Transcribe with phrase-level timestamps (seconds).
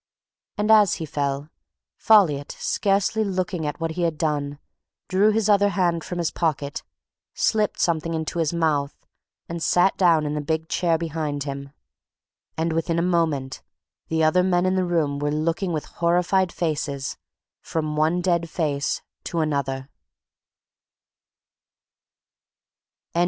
[0.57, 1.49] And as he fell,
[1.95, 4.57] Folliot, scarcely looking at what he had done,
[5.07, 6.81] drew his other hand from his pocket,
[7.35, 8.95] slipped something into his mouth
[9.47, 11.69] and sat down in the big chair behind him...
[12.57, 13.61] and within a moment
[14.07, 17.15] the other men in the room were looking with horrified faces
[17.61, 19.87] from one dead face to another.